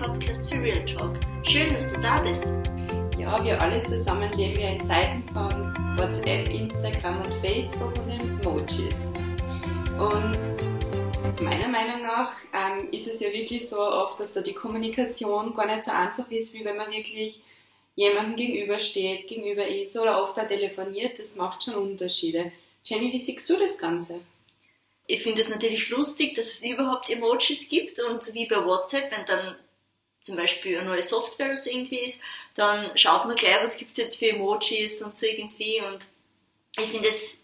[0.00, 1.20] Podcast für Real Talk.
[1.42, 2.44] Schön, dass du da bist.
[3.18, 5.50] Ja, wir alle zusammen leben ja in Zeiten von
[5.98, 8.94] WhatsApp, Instagram und Facebook und Emojis.
[9.98, 15.52] Und meiner Meinung nach ähm, ist es ja wirklich so oft, dass da die Kommunikation
[15.52, 17.42] gar nicht so einfach ist, wie wenn man wirklich
[17.94, 21.18] jemandem gegenübersteht, gegenüber ist oder oft auch telefoniert.
[21.18, 22.52] Das macht schon Unterschiede.
[22.84, 24.20] Jenny, wie siehst du das Ganze?
[25.06, 29.26] Ich finde es natürlich lustig, dass es überhaupt Emojis gibt und wie bei WhatsApp, wenn
[29.26, 29.56] dann
[30.22, 32.20] zum Beispiel eine neue Software oder so irgendwie ist,
[32.54, 35.80] dann schaut man gleich, was gibt es jetzt für Emojis und so irgendwie.
[35.80, 36.06] Und
[36.76, 37.42] ich finde es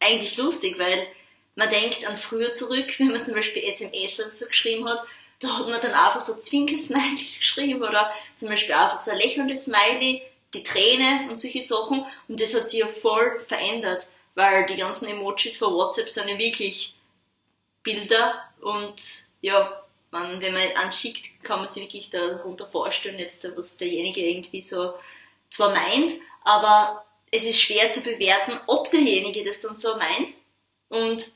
[0.00, 1.06] eigentlich lustig, weil
[1.54, 5.02] man denkt an früher zurück, wenn man zum Beispiel SMS oder so geschrieben hat,
[5.40, 9.64] da hat man dann einfach so Zwinkelsmileys geschrieben oder zum Beispiel einfach so ein lächelndes
[9.64, 10.22] Smiley,
[10.54, 12.06] die Träne und solche Sachen.
[12.28, 16.38] Und das hat sich ja voll verändert, weil die ganzen Emojis von WhatsApp sind ja
[16.38, 16.94] wirklich
[17.82, 23.76] Bilder und ja, man, wenn man anschickt, kann man sich wirklich darunter vorstellen, jetzt, was
[23.76, 24.94] derjenige irgendwie so
[25.50, 30.30] zwar meint, aber es ist schwer zu bewerten, ob derjenige das dann so meint.
[30.88, 31.30] Und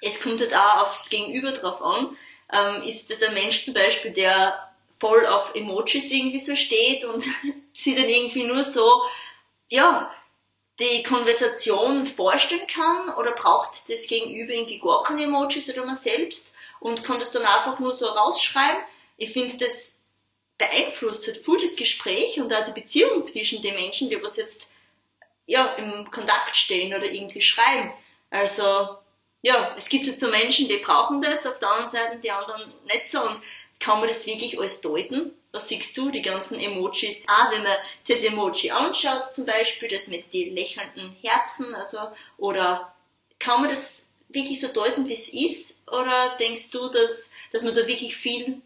[0.00, 2.16] es kommt halt auch aufs Gegenüber drauf an.
[2.52, 7.24] Ähm, ist das ein Mensch zum Beispiel, der voll auf Emojis irgendwie so steht und
[7.72, 9.02] sie dann irgendwie nur so,
[9.68, 10.12] ja,
[10.82, 16.54] die Konversation vorstellen kann oder braucht das Gegenüber irgendwie gar keine Emojis oder man selbst
[16.80, 18.82] und kann das dann einfach nur so rausschreiben.
[19.16, 19.96] Ich finde, das
[20.58, 24.66] beeinflusst halt voll das Gespräch und auch die Beziehung zwischen den Menschen, die was jetzt
[25.46, 27.92] ja, im Kontakt stehen oder irgendwie schreiben.
[28.30, 28.96] Also,
[29.42, 32.72] ja, es gibt halt so Menschen, die brauchen das, auf der anderen Seite die anderen
[32.84, 33.42] nicht so und
[33.82, 35.32] kann man das wirklich alles deuten?
[35.50, 37.24] Was siehst du, die ganzen Emojis?
[37.26, 41.98] Ah, wenn man das Emoji anschaut, zum Beispiel, das mit den lächelnden Herzen, also,
[42.38, 42.94] oder
[43.40, 45.82] kann man das wirklich so deuten, wie es ist?
[45.88, 48.62] Oder denkst du, dass, dass man da wirklich viel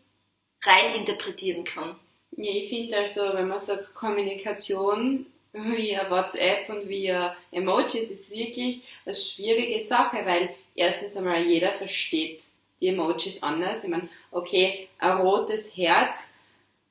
[0.62, 1.98] rein interpretieren kann?
[2.36, 5.24] Ja, ich finde also, wenn man sagt, Kommunikation
[5.54, 12.42] via WhatsApp und via Emojis ist wirklich eine schwierige Sache, weil erstens einmal jeder versteht
[12.80, 13.84] die Emojis anders.
[13.84, 16.30] Ich meine, okay, ein rotes Herz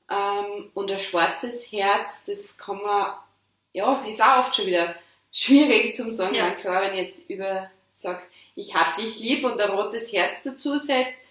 [0.09, 3.13] ähm, und ein schwarzes Herz, das kann man,
[3.73, 4.95] ja, ist auch oft schon wieder
[5.31, 6.35] schwierig zum sagen.
[6.35, 6.51] Ja.
[6.51, 8.23] klar, wenn ich jetzt über sagt,
[8.55, 11.25] ich hab dich lieb und ein rotes Herz dazu setzt,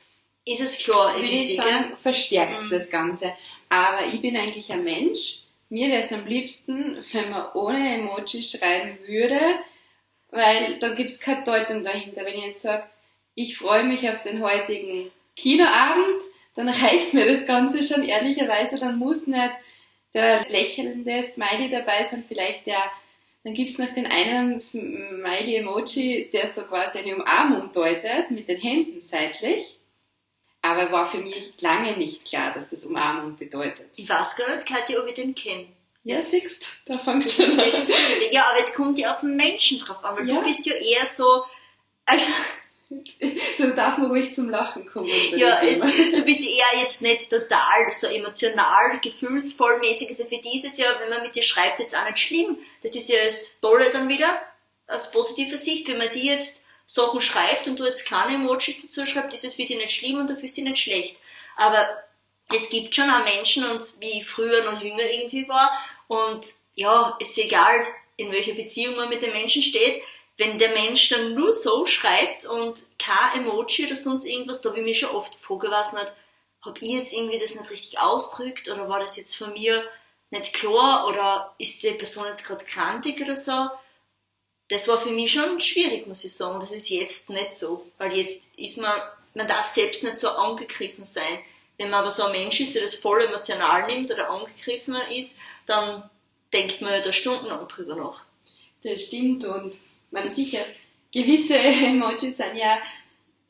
[0.47, 2.71] ist es klar, würde ich sagen, verstärkt mhm.
[2.71, 3.33] das Ganze.
[3.69, 5.41] Aber ich bin eigentlich ein Mensch,
[5.71, 9.41] mir wäre es am liebsten, wenn man ohne Emoji schreiben würde,
[10.31, 12.25] weil da gibt es keine Deutung dahinter.
[12.25, 12.85] Wenn ich jetzt sage,
[13.35, 16.23] ich freue mich auf den heutigen Kinoabend,
[16.55, 19.51] dann reicht mir das Ganze schon ehrlicherweise, dann muss nicht
[20.15, 22.83] der lächelnde Smiley dabei sein, vielleicht der,
[23.43, 29.01] dann gibt's noch den einen Smiley-Emoji, der so quasi eine Umarmung deutet, mit den Händen
[29.01, 29.79] seitlich.
[30.63, 33.87] Aber war für mich lange nicht klar, dass das Umarmung bedeutet.
[33.97, 35.67] Ich weiß gar nicht, Katja, ob ich den kenne.
[36.05, 37.71] Ja, siehst da fängt schon an.
[38.31, 40.37] Ja, aber es kommt ja auf den Menschen drauf an, weil ja.
[40.37, 41.45] du bist ja eher so,
[42.07, 42.31] also,
[43.59, 45.09] Dann darf man ruhig zum Lachen kommen.
[45.37, 50.09] Ja, es, du bist eher jetzt nicht total so emotional, gefühlsvoll mäßig.
[50.09, 52.59] Also für dieses Jahr, wenn man mit dir schreibt, jetzt auch nicht schlimm.
[52.83, 54.41] Das ist ja das Tolle dann wieder,
[54.87, 55.89] aus positiver Sicht.
[55.89, 59.55] Wenn man dir jetzt Sachen schreibt und du jetzt keine Emojis dazu schreibst, ist es
[59.55, 61.17] für dich nicht schlimm und du fühlst dich nicht schlecht.
[61.57, 61.89] Aber
[62.55, 65.71] es gibt schon auch Menschen und wie ich früher noch jünger irgendwie war
[66.09, 70.03] und ja, ist egal, in welcher Beziehung man mit den Menschen steht,
[70.37, 74.81] wenn der Mensch dann nur so schreibt und kein Emoji oder sonst irgendwas, da habe
[74.81, 76.13] ich mich schon oft weiß nicht,
[76.63, 79.85] habe ich jetzt irgendwie das nicht richtig ausdrückt oder war das jetzt von mir
[80.31, 83.69] nicht klar oder ist die Person jetzt gerade krantig oder so?
[84.69, 86.59] Das war für mich schon schwierig, muss ich sagen.
[86.59, 88.99] Das ist jetzt nicht so, weil jetzt ist man,
[89.35, 91.39] man darf selbst nicht so angegriffen sein.
[91.77, 95.39] Wenn man aber so ein Mensch ist, der das voll emotional nimmt oder angegriffen ist,
[95.67, 96.09] dann
[96.53, 98.23] denkt man ja da stundenlang drüber nach.
[98.83, 99.77] Das stimmt und
[100.15, 100.65] man sicher,
[101.13, 102.79] gewisse Emojis sind ja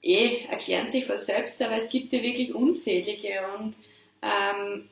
[0.03, 3.75] eh, erklären sich von selbst, aber es gibt ja wirklich unzählige und
[4.23, 4.89] ähm,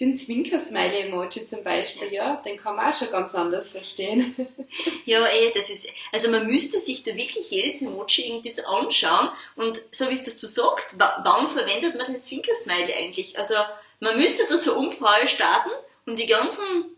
[0.00, 4.34] den Zwinker-Smiley-Emoji zum Beispiel, ja, den kann man auch schon ganz anders verstehen.
[5.04, 9.28] ja, eh, das ist, also man müsste sich da wirklich jedes Emoji irgendwie so anschauen
[9.56, 13.38] und so wie es das du sagst, warum verwendet man den Zwinker-Smiley eigentlich?
[13.38, 13.54] Also
[14.00, 15.70] man müsste da so Umfrage starten
[16.06, 16.96] und die ganzen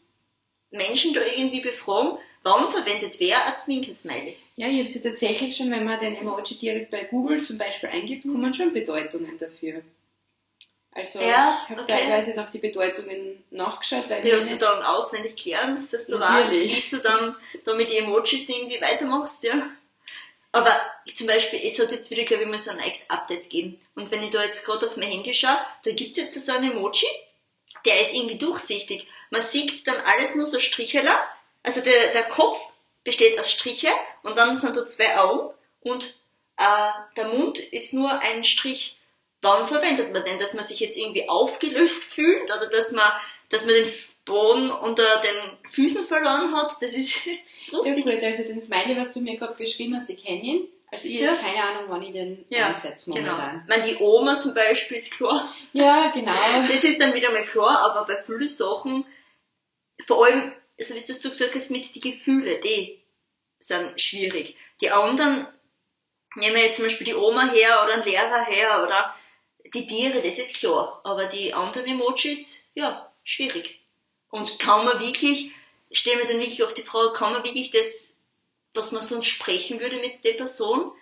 [0.70, 4.36] Menschen da irgendwie befragen, Warum verwendet wer ein Zwinkelsmiley?
[4.54, 7.88] Ja, ich habe sie tatsächlich schon, wenn man den Emoji direkt bei Google zum Beispiel
[7.88, 9.82] eingibt, kommen schon Bedeutungen dafür.
[10.92, 11.92] Also ja, ich habe okay.
[11.92, 14.08] teilweise noch die Bedeutungen nachgeschaut.
[14.08, 17.90] Weil die hast du dann auswendig gelernt, dass du weißt, wie du dann da mit
[17.90, 19.70] den Emojis irgendwie weitermachst, ja?
[20.54, 20.80] aber
[21.12, 23.76] zum Beispiel, es hat jetzt wieder, glaube ich, mal so ein neues Update gegeben.
[23.96, 26.70] Und wenn ich da jetzt gerade auf mein Handy schaue, da gibt's jetzt so einen
[26.70, 27.08] Emoji,
[27.84, 29.08] der ist irgendwie durchsichtig.
[29.30, 31.18] Man sieht dann alles nur so Stricheler.
[31.64, 32.60] Also der, der Kopf
[33.02, 33.90] besteht aus Striche
[34.22, 36.04] und dann sind da zwei Augen und
[36.56, 38.96] äh, der Mund ist nur ein Strich.
[39.42, 40.38] Warum verwendet man denn?
[40.38, 43.10] Dass man sich jetzt irgendwie aufgelöst fühlt oder dass man,
[43.50, 43.92] dass man den
[44.24, 46.76] Boden unter den Füßen verloren hat?
[46.80, 47.26] Das ist
[47.72, 48.06] lustig.
[48.06, 50.68] Ja gut, also den Smiley, was du mir gerade beschrieben hast, ich kenne ihn.
[50.90, 51.32] Also ich Ja.
[51.32, 53.32] habe keine Ahnung, wann ich den Ja, einsetze Genau.
[53.32, 53.62] momentan.
[53.64, 55.52] Ich meine, die Oma zum Beispiel ist klar.
[55.72, 56.32] Ja, genau.
[56.68, 59.04] Das ist dann wieder mal klar, aber bei vielen Sachen,
[60.06, 63.02] vor allem, also wie du gesagt hast, mit die Gefühle, die
[63.58, 64.56] sind schwierig.
[64.80, 65.46] Die anderen,
[66.34, 69.14] nehmen wir jetzt zum Beispiel die Oma her oder einen Lehrer her oder
[69.72, 71.00] die Tiere, das ist klar.
[71.04, 73.80] Aber die anderen Emojis, ja, schwierig.
[74.30, 75.52] Und kann man wirklich,
[75.92, 78.14] stellen wir dann wirklich auch die Frage, kann man wirklich das,
[78.74, 80.92] was man sonst sprechen würde mit der Person,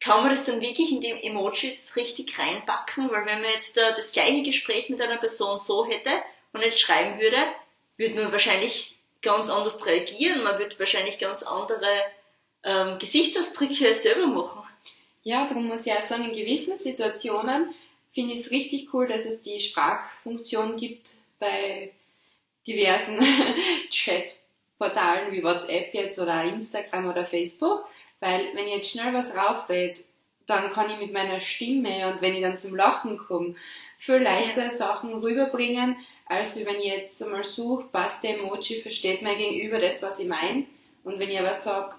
[0.00, 3.10] kann man das dann wirklich in die Emojis richtig reinpacken?
[3.10, 6.10] Weil wenn man jetzt da das gleiche Gespräch mit einer Person so hätte
[6.52, 7.52] und jetzt schreiben würde,
[7.96, 12.02] würde man wahrscheinlich ganz anders reagieren, man würde wahrscheinlich ganz andere
[12.64, 14.62] ähm, Gesichtsausdrücke selber machen.
[15.22, 17.72] Ja, darum muss ich auch sagen, in gewissen Situationen
[18.12, 21.92] finde ich es richtig cool, dass es die Sprachfunktion gibt bei
[22.66, 23.20] diversen
[23.90, 27.86] Chatportalen wie WhatsApp jetzt oder Instagram oder Facebook,
[28.20, 30.00] weil wenn ich jetzt schnell was raufred,
[30.46, 33.54] dann kann ich mit meiner Stimme und wenn ich dann zum Lachen komme,
[33.96, 35.96] viel leichter Sachen rüberbringen,
[36.32, 40.26] als wenn ich jetzt einmal suche, passt der Emoji, versteht mein Gegenüber das, was ich
[40.28, 40.64] meine.
[41.04, 41.94] Und wenn ich aber sage,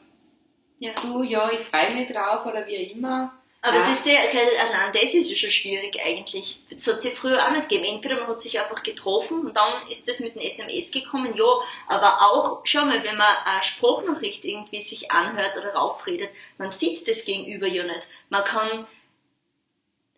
[0.79, 0.91] Ja.
[1.01, 3.33] du, ja, ich freue mich drauf oder wie immer,
[3.65, 3.83] Aber Ja.
[3.83, 6.59] es ist der, allein das ist ja schon schwierig eigentlich.
[6.69, 7.85] Das hat es ja früher auch nicht gegeben.
[7.95, 11.45] Entweder man hat sich einfach getroffen und dann ist das mit dem SMS gekommen, ja.
[11.87, 17.07] Aber auch, schau mal, wenn man eine Sprachnachricht irgendwie sich anhört oder raufredet, man sieht
[17.07, 18.09] das Gegenüber ja nicht.
[18.27, 18.85] Man kann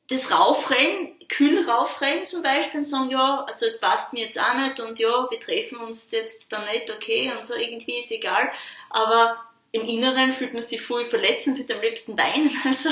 [0.07, 4.53] das raufrennen, kühl raufrennen zum Beispiel und sagen, ja, also es passt mir jetzt auch
[4.53, 8.51] nicht und ja, wir treffen uns jetzt dann nicht, okay, und so irgendwie ist egal.
[8.89, 12.51] Aber im Inneren fühlt man sich voll verletzt und wird am liebsten weinen.
[12.65, 12.89] Also,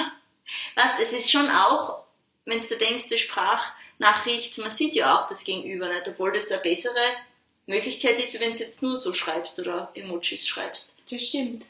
[0.75, 2.03] weißt, es ist schon auch,
[2.45, 6.61] wenn du denkst, die Sprachnachricht, man sieht ja auch das Gegenüber nicht, obwohl das eine
[6.61, 6.99] bessere
[7.65, 10.97] Möglichkeit ist, wie wenn du jetzt nur so schreibst oder Emojis schreibst.
[11.09, 11.65] Das stimmt.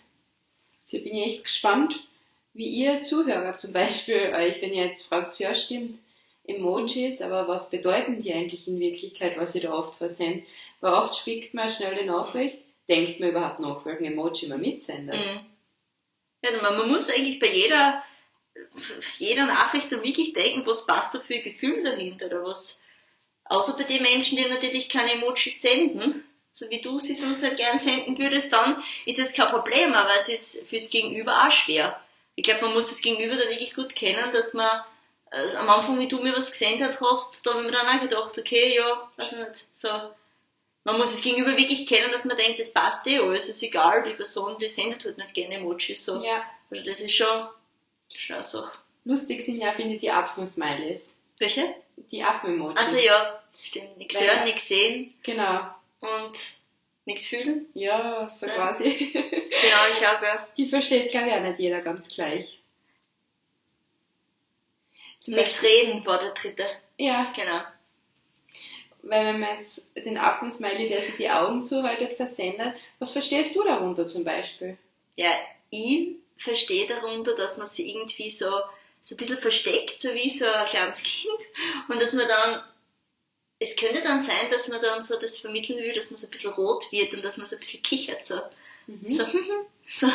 [0.81, 1.99] Also bin ich echt gespannt,
[2.53, 5.99] wie ihr Zuhörer zum Beispiel euch, wenn ihr jetzt fragt, ja stimmt,
[6.45, 10.45] Emojis, aber was bedeuten die eigentlich in Wirklichkeit, was ihr da oft versendet?
[10.81, 12.59] Weil oft schickt man schnell eine Nachricht,
[12.89, 15.15] denkt man überhaupt nach, welchen Emoji man mitsendet.
[15.15, 15.45] Mhm.
[16.43, 18.03] Ja, man, muss eigentlich bei jeder,
[19.17, 22.83] jeder Nachricht dann wirklich denken, was passt da für ein Gefühl dahinter oder was,
[23.45, 27.55] außer bei den Menschen, die natürlich keine Emojis senden, so wie du sie sonst nicht
[27.55, 32.02] gern senden würdest, dann ist es kein Problem, aber es ist fürs Gegenüber auch schwer.
[32.35, 34.81] Ich glaube, man muss das Gegenüber dann wirklich gut kennen, dass man
[35.31, 38.01] äh, am Anfang, wie du mir was gesendet hast, da habe ich mir dann auch
[38.01, 39.89] gedacht, okay, ja, weiß ich nicht, so,
[40.83, 44.03] man muss das Gegenüber wirklich kennen, dass man denkt, das passt eh alles, ist egal,
[44.03, 46.21] die Person, die sendet halt nicht gerne Emojis, so.
[46.23, 47.47] Ja, Also das ist schon,
[48.13, 48.77] schon eine Sache.
[49.05, 51.13] lustig sind ja, finde ich, die Affen-Smileys.
[51.39, 51.75] Welche?
[52.11, 52.77] Die Affen-Emojis.
[52.77, 53.97] Also ja, stimmt.
[53.97, 55.61] Nichts hören, nichts sehen Genau.
[56.01, 56.33] und
[57.05, 57.67] nichts fühlen.
[57.75, 58.53] Ja, so Ja.
[58.55, 59.13] quasi.
[59.61, 60.47] Genau, ich habe ja.
[60.57, 62.59] Die versteht, glaube ich, auch nicht jeder ganz gleich.
[65.19, 66.65] Zum Nichts reden war der dritte.
[66.97, 67.61] Ja, Genau.
[69.05, 73.61] Weil wenn man jetzt den Affensmiley, der sich die Augen zuhaltet, versendet, was verstehst du
[73.61, 74.77] darunter zum Beispiel?
[75.17, 75.29] Ja,
[75.69, 78.49] ich verstehe darunter, dass man sich irgendwie so,
[79.03, 81.39] so ein bisschen versteckt, so wie so ein kleines Kind.
[81.89, 82.63] Und dass man dann,
[83.59, 86.31] es könnte dann sein, dass man dann so das vermitteln will, dass man so ein
[86.31, 88.39] bisschen rot wird und dass man so ein bisschen kichert, so.
[88.87, 89.11] Mhm.
[89.11, 89.25] So,
[89.89, 90.07] so.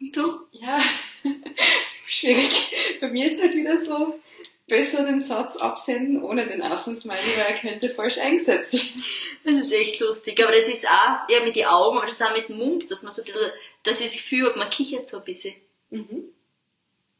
[0.00, 0.40] Und du?
[0.52, 0.80] Ja,
[2.06, 2.74] schwierig.
[3.00, 4.18] Bei mir ist halt wieder so,
[4.66, 9.04] besser den Satz absenden ohne den Affensmiley, weil er könnte falsch eingesetzt werden.
[9.44, 10.42] Das ist echt lustig.
[10.42, 12.90] Aber das ist auch, ja, mit den Augen, aber das ist auch mit dem Mund,
[12.90, 13.50] dass man so ein bisschen,
[13.82, 15.54] dass ich das Gefühl hat, man kichert so ein bisschen.
[15.90, 16.24] Mhm.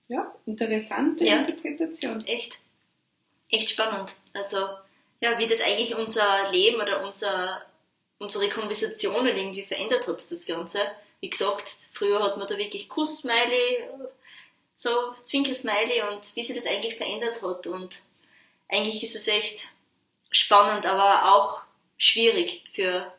[0.08, 1.40] Ja, interessante Ja.
[1.40, 2.24] Interpretation.
[2.26, 2.58] Echt,
[3.50, 4.14] echt spannend.
[4.32, 4.58] Also,
[5.20, 7.62] ja, wie das eigentlich unser Leben oder unser,
[8.20, 10.78] unsere Konversationen irgendwie verändert hat, das Ganze.
[11.20, 13.82] Wie gesagt, früher hat man da wirklich Kuss-Smiley,
[14.76, 17.66] so Zwinker-Smiley und wie sich das eigentlich verändert hat.
[17.66, 17.98] Und
[18.68, 19.66] eigentlich ist es echt
[20.30, 21.60] spannend, aber auch
[21.96, 23.12] schwierig für,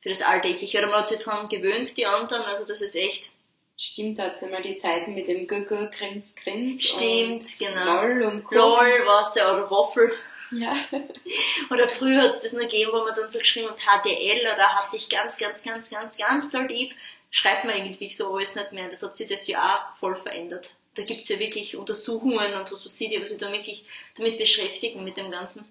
[0.00, 0.78] für das Alltägliche.
[0.78, 3.30] Oder man hat sich daran gewöhnt, die anderen, also das ist echt,
[3.78, 6.84] Stimmt, hat es einmal die Zeiten mit dem Gürgel, Grins, Grins.
[6.84, 8.02] stimmt, und genau.
[8.02, 8.54] LOL und Co.
[8.54, 10.12] LOL, Wasser oder Waffel.
[10.52, 10.76] Ja.
[11.70, 14.68] Oder früher hat es das noch gegeben, wo man dann so geschrieben hat, HDL oder
[14.74, 16.94] hatte ich ganz, ganz, ganz, ganz, ganz toll lieb.
[17.30, 18.88] schreibt man irgendwie so alles nicht mehr.
[18.88, 20.68] Das hat sich das Jahr voll verändert.
[20.94, 25.02] Da gibt's ja wirklich Untersuchungen und was weiß ich, die sich da wirklich damit beschäftigen,
[25.04, 25.70] mit dem Ganzen.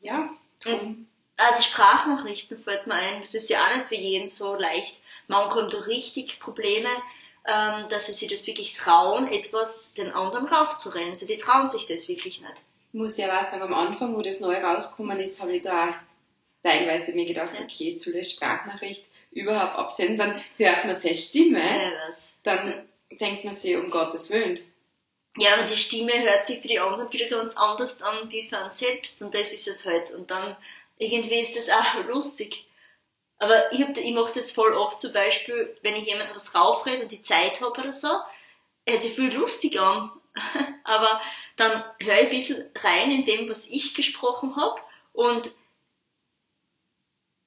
[0.00, 0.30] Ja,
[0.64, 3.20] und, ah, die Sprachnachrichten fällt mir ein.
[3.20, 4.96] Das ist ja auch nicht für jeden so leicht.
[5.28, 6.88] Manche haben da richtig Probleme,
[7.44, 11.10] ähm, dass sie sich das wirklich trauen, etwas den anderen raufzurennen.
[11.10, 12.54] Also die trauen sich das wirklich nicht.
[12.96, 16.00] Ich muss ja auch sagen, am Anfang, wo das neu rausgekommen ist, habe ich da
[16.62, 20.16] teilweise mir gedacht, okay, soll ich Sprachnachricht überhaupt absenden?
[20.16, 21.92] Dann hört man seine Stimme, Ja,
[22.42, 24.60] dann denkt man sich, um Gottes Willen.
[25.36, 28.56] Ja, aber die Stimme hört sich für die anderen wieder ganz anders an wie für
[28.56, 30.12] einen selbst und das ist es halt.
[30.12, 30.56] Und dann
[30.96, 32.64] irgendwie ist das auch lustig.
[33.36, 37.02] Aber ich, hab, ich mache das voll oft zum Beispiel, wenn ich jemandem was raufrede
[37.02, 38.08] und die Zeit habe oder so,
[38.88, 40.12] hört sich viel lustig an.
[40.84, 41.20] aber
[41.56, 44.80] dann höre ich ein bisschen rein in dem, was ich gesprochen habe
[45.12, 45.50] und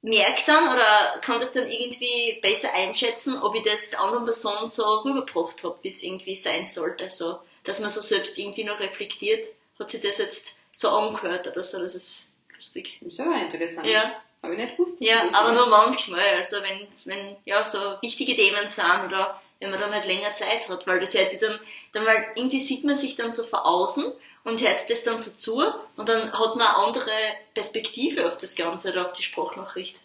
[0.01, 4.67] merke dann oder kann das dann irgendwie besser einschätzen, ob ich das der anderen Person
[4.67, 7.09] so rübergebracht habe, wie es irgendwie sein sollte.
[7.11, 9.47] So, dass man so selbst irgendwie noch reflektiert,
[9.77, 12.97] hat sich das jetzt so angehört oder so, das ist lustig.
[13.01, 13.87] Das ist aber interessant.
[13.87, 14.21] Ja.
[14.41, 15.01] Habe ich nicht gewusst.
[15.01, 19.79] Ja, aber nur manchmal, also wenn, wenn ja so wichtige Themen sind oder wenn man
[19.79, 21.59] dann halt länger Zeit hat, weil das hört sich dann,
[21.91, 24.11] dann weil irgendwie sieht man sich dann so von außen
[24.45, 25.61] und hört das dann so zu
[25.97, 27.11] und dann hat man eine andere
[27.53, 29.97] Perspektive auf das Ganze oder auf die Sprachnachricht.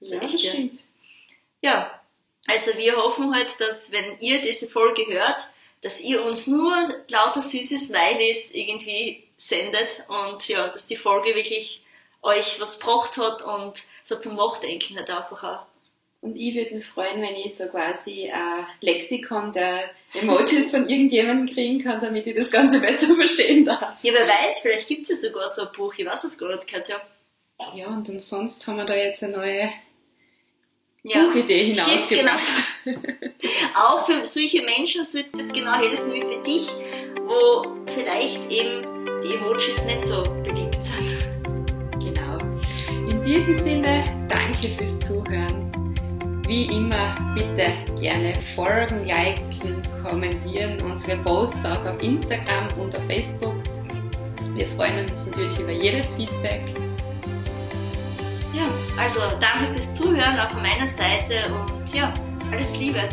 [0.00, 0.38] Ja, das ja.
[0.38, 0.80] stimmt.
[1.60, 2.00] Ja,
[2.46, 5.46] also wir hoffen halt, dass wenn ihr diese Folge hört,
[5.82, 6.74] dass ihr uns nur
[7.08, 11.82] lauter süße Smileys irgendwie sendet und ja, dass die Folge wirklich
[12.22, 15.66] euch was gebracht hat und so zum Nachdenken halt einfach auch.
[16.22, 21.52] Und ich würde mich freuen, wenn ich so quasi ein Lexikon der Emojis von irgendjemandem
[21.52, 23.96] kriegen kann, damit ich das Ganze besser verstehen darf.
[24.02, 26.68] Ja, wer weiß, vielleicht gibt's ja sogar so ein Buch, ich weiß es gar nicht,
[26.68, 26.96] Katja.
[27.74, 29.72] Ja, und ansonsten haben wir da jetzt eine neue
[31.02, 31.26] Ja.
[31.26, 31.84] Buchidee genau.
[31.88, 32.42] hinausgebracht.
[33.74, 36.68] Auch für solche Menschen sollte das genau helfen wie für dich,
[37.22, 38.86] wo vielleicht eben
[39.24, 41.18] die Emojis nicht so beliebt sind.
[41.98, 42.38] Genau.
[43.10, 45.81] In diesem Sinne, danke fürs Zuhören.
[46.46, 53.54] Wie immer, bitte gerne folgen, liken, kommentieren unsere Posts auch auf Instagram und auf Facebook.
[54.54, 56.62] Wir freuen uns natürlich über jedes Feedback.
[58.52, 58.64] Ja,
[59.00, 62.12] also danke fürs Zuhören auch von meiner Seite und ja,
[62.50, 63.08] alles Liebe.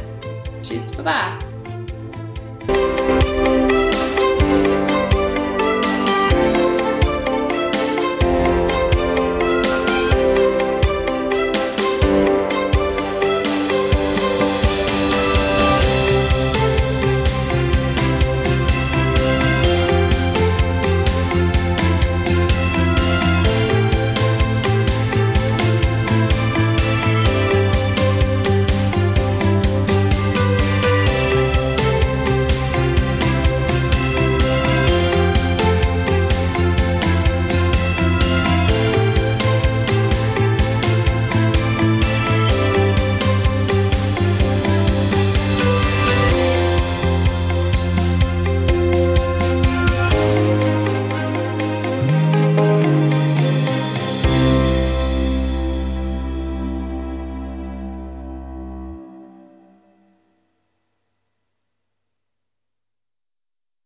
[0.62, 1.38] Tschüss, Baba!